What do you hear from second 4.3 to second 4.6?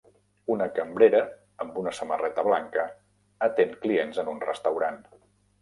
un